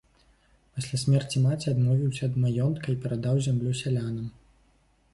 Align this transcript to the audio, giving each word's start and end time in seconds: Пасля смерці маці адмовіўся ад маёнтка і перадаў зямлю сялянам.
Пасля 0.77 0.99
смерці 1.01 1.43
маці 1.43 1.67
адмовіўся 1.75 2.23
ад 2.31 2.41
маёнтка 2.47 2.87
і 2.97 3.01
перадаў 3.07 3.35
зямлю 3.49 3.79
сялянам. 3.85 4.27